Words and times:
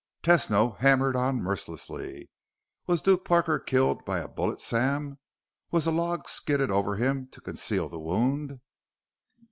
Tesno 0.23 0.77
hammered 0.79 1.15
on 1.15 1.43
mercilessly. 1.43 2.31
"Was 2.87 3.03
Duke 3.03 3.23
Parker 3.23 3.59
killed 3.59 4.03
by 4.03 4.17
a 4.17 4.27
bullet, 4.27 4.59
Sam? 4.59 5.19
Was 5.69 5.85
a 5.85 5.91
log 5.91 6.27
skidded 6.27 6.71
over 6.71 6.95
him 6.95 7.27
to 7.27 7.39
conceal 7.39 7.87
the 7.87 7.99
wound?" 7.99 8.59